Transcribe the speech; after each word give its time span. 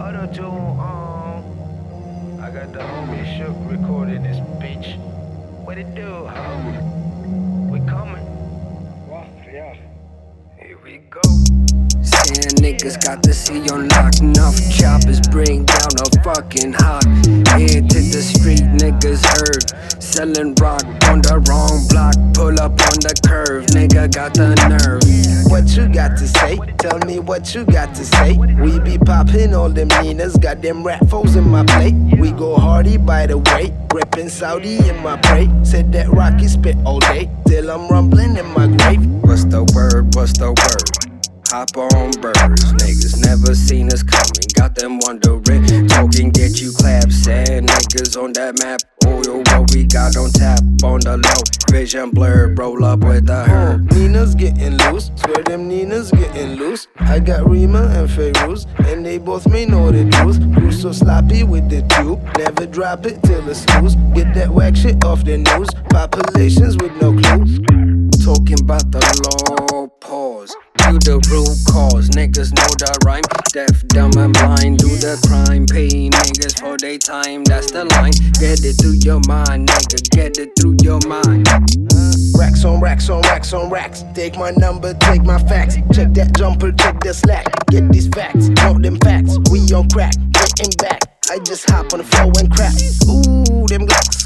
Auto 0.00 0.26
tune 0.32 0.46
on. 0.46 2.40
I 2.40 2.50
got 2.50 2.72
the 2.72 2.78
homie 2.78 3.36
shook 3.36 3.54
recording 3.70 4.22
this 4.22 4.38
bitch. 4.56 4.96
What 5.62 5.76
it 5.76 5.94
do, 5.94 6.24
ho? 6.24 7.68
We 7.70 7.80
coming. 7.80 8.24
Wow, 9.06 9.28
yeah. 9.44 9.76
Here 10.58 10.78
we 10.82 11.02
go. 11.10 11.20
Saying 12.00 12.56
niggas 12.64 13.04
got 13.04 13.22
the 13.22 13.34
sea 13.34 13.68
on 13.68 13.88
lock. 13.88 14.18
Enough 14.22 14.56
choppers 14.72 15.20
bring 15.28 15.66
down 15.66 15.92
a 16.00 16.22
fucking 16.24 16.72
hawk. 16.72 17.04
Head 17.52 17.90
to 17.90 18.00
the 18.00 18.22
street, 18.24 18.64
niggas 18.80 19.20
heard. 19.36 20.02
Selling 20.02 20.54
rock 20.54 20.82
on 21.10 21.20
the 21.20 21.44
wrong 21.46 21.86
block. 21.90 22.16
Pull 22.32 22.58
up 22.58 22.72
on 22.72 22.96
the 23.04 23.14
curve, 23.28 23.66
nigga 23.66 24.10
got 24.10 24.32
the 24.32 24.54
nerve. 24.66 24.89
Tell 26.78 26.98
me 27.00 27.18
what 27.18 27.54
you 27.54 27.64
got 27.64 27.94
to 27.94 28.04
say. 28.04 28.36
We 28.36 28.78
be 28.80 28.98
popping 28.98 29.54
all 29.54 29.68
them 29.68 29.88
Ninas, 30.02 30.36
got 30.36 30.62
them 30.62 30.82
rat 30.84 31.08
foes 31.08 31.36
in 31.36 31.48
my 31.48 31.64
plate. 31.64 31.94
We 32.18 32.32
go 32.32 32.56
hardy 32.56 32.96
by 32.96 33.26
the 33.26 33.38
way, 33.38 33.72
ripping 33.92 34.28
Saudi 34.28 34.76
in 34.88 35.02
my 35.02 35.16
plate. 35.18 35.50
Said 35.64 35.92
that 35.92 36.08
Rocky 36.08 36.48
spit 36.48 36.76
all 36.84 37.00
day, 37.00 37.30
till 37.46 37.70
I'm 37.70 37.88
rumbling 37.88 38.36
in 38.36 38.46
my 38.54 38.66
grave. 38.66 39.04
What's 39.22 39.44
the 39.44 39.64
word? 39.74 40.14
What's 40.14 40.38
the 40.38 40.48
word? 40.48 40.99
Hop 41.50 41.76
on 41.76 42.12
birds, 42.20 42.72
niggas 42.74 43.26
never 43.26 43.56
seen 43.56 43.88
us 43.88 44.04
coming. 44.04 44.46
Got 44.54 44.76
them 44.76 45.00
wondering, 45.00 45.88
talking, 45.88 46.30
get 46.30 46.60
you 46.60 46.70
clap. 46.70 47.10
Saying 47.10 47.66
niggas 47.66 48.16
on 48.16 48.32
that 48.34 48.56
map. 48.60 48.80
Oh, 49.04 49.20
Oil, 49.26 49.42
what 49.48 49.74
we 49.74 49.82
got 49.82 50.16
on 50.16 50.30
tap, 50.30 50.60
on 50.84 51.00
the 51.00 51.16
low. 51.16 51.76
Vision 51.76 52.10
blurred, 52.10 52.56
roll 52.56 52.84
up 52.84 53.00
with 53.00 53.26
the 53.26 53.42
herd. 53.42 53.92
Nina's 53.92 54.36
getting 54.36 54.76
loose, 54.78 55.10
swear 55.16 55.42
them 55.42 55.66
Nina's 55.66 56.12
getting 56.12 56.54
loose. 56.54 56.86
I 57.00 57.18
got 57.18 57.50
Rima 57.50 57.82
and 57.98 58.08
Feyrouz, 58.08 58.66
and 58.86 59.04
they 59.04 59.18
both 59.18 59.48
may 59.48 59.66
know 59.66 59.90
the 59.90 60.08
truth. 60.08 60.40
Who's 60.54 60.80
so 60.80 60.92
sloppy 60.92 61.42
with 61.42 61.68
the 61.68 61.82
tube? 61.96 62.22
Never 62.38 62.66
drop 62.66 63.06
it 63.06 63.20
till 63.24 63.48
it's 63.48 63.68
loose. 63.74 63.96
Get 64.14 64.32
that 64.34 64.50
whack 64.50 64.76
shit 64.76 65.04
off 65.04 65.24
the 65.24 65.38
news. 65.38 65.70
Populations 65.90 66.76
with 66.76 66.92
no 67.02 67.10
clue. 67.10 67.58
Talking 68.22 68.60
about 68.60 68.88
the 68.92 69.00
law, 69.26 69.88
pause. 70.00 70.54
Do 70.90 70.98
the 70.98 71.22
root 71.30 71.54
cause, 71.70 72.10
niggas 72.10 72.50
know 72.50 72.66
the 72.74 72.90
rhyme. 73.06 73.22
Deaf, 73.52 73.86
dumb, 73.94 74.10
and 74.18 74.34
blind, 74.34 74.78
do 74.78 74.88
the 74.98 75.14
crime. 75.22 75.64
Pay 75.66 76.10
niggas 76.10 76.58
for 76.58 76.76
their 76.78 76.98
time, 76.98 77.44
that's 77.44 77.70
the 77.70 77.84
line. 77.84 78.10
Get 78.42 78.66
it 78.66 78.74
through 78.74 78.98
your 78.98 79.20
mind, 79.28 79.68
nigga, 79.68 80.02
get 80.10 80.38
it 80.38 80.50
through 80.58 80.74
your 80.82 80.98
mind. 81.06 81.46
Racks 82.34 82.64
on 82.64 82.80
racks 82.80 83.08
on 83.08 83.22
racks 83.22 83.52
on 83.52 83.70
racks. 83.70 84.02
Take 84.14 84.36
my 84.36 84.50
number, 84.50 84.92
take 84.94 85.22
my 85.22 85.38
facts. 85.38 85.76
Check 85.94 86.12
that 86.14 86.34
jumper, 86.36 86.72
check 86.72 86.98
the 86.98 87.14
slack. 87.14 87.46
Get 87.66 87.88
these 87.92 88.08
facts, 88.08 88.50
want 88.64 88.82
them 88.82 88.98
facts. 88.98 89.38
We 89.48 89.62
on 89.70 89.88
crack, 89.90 90.14
getting 90.32 90.74
back. 90.82 91.06
I 91.30 91.38
just 91.38 91.70
hop 91.70 91.92
on 91.94 92.00
the 92.00 92.04
floor 92.04 92.32
and 92.42 92.50
crack. 92.50 92.74
Ooh, 93.06 93.62
them 93.70 93.86
glocks 93.86 94.19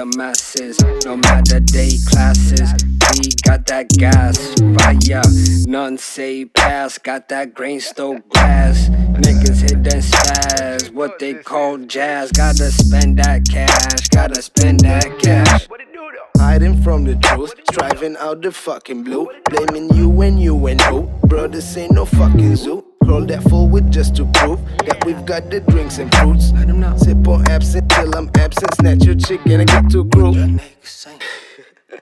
the 0.00 0.06
masses, 0.16 0.80
no 1.04 1.14
matter 1.14 1.60
day 1.60 1.90
classes. 2.08 2.72
We 3.18 3.28
got 3.44 3.66
that 3.66 3.90
gas, 3.90 4.38
fire, 4.78 5.22
none 5.70 5.98
say 5.98 6.46
pass. 6.46 6.96
Got 6.96 7.28
that 7.28 7.52
grain 7.52 7.80
stove 7.80 8.26
glass. 8.30 8.88
Niggas 8.88 9.60
hit 9.60 9.72
and 9.72 10.02
spaz, 10.02 10.90
what 10.90 11.18
they 11.18 11.34
call 11.34 11.76
jazz. 11.76 12.32
Gotta 12.32 12.70
spend 12.70 13.18
that 13.18 13.46
cash, 13.46 14.08
gotta 14.08 14.40
spend 14.40 14.80
that 14.80 15.18
cash. 15.18 15.68
Hiding 16.38 16.82
from 16.82 17.04
the 17.04 17.16
truth, 17.16 17.52
striving 17.70 18.16
out 18.16 18.40
the 18.40 18.52
fucking 18.52 19.04
blue. 19.04 19.28
Blaming 19.50 19.94
you 19.94 20.22
and 20.22 20.40
you 20.40 20.66
and 20.66 20.80
who? 20.80 21.02
Brothers 21.26 21.76
ain't 21.76 21.92
no 21.92 22.06
fucking 22.06 22.56
zoo. 22.56 22.79
Crawl 23.10 23.26
that 23.26 23.42
forward 23.50 23.90
just 23.90 24.14
to 24.14 24.24
prove 24.34 24.64
that 24.86 25.04
we've 25.04 25.26
got 25.26 25.50
the 25.50 25.58
drinks 25.58 25.98
and 25.98 26.14
fruits. 26.14 26.52
Let 26.52 26.68
'em 26.68 26.78
know. 26.78 26.96
Sip 26.96 27.26
on 27.26 27.44
absent 27.50 27.90
till 27.90 28.14
I'm 28.14 28.30
absent. 28.36 28.72
Snatch 28.76 29.04
your 29.04 29.16
chicken 29.16 29.58
and 29.58 29.68
get 29.68 29.90
to 29.90 30.08
ain't 30.36 30.62